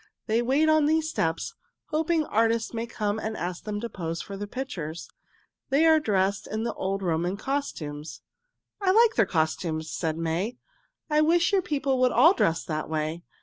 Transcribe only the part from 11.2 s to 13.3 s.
wish your people would all dress that way.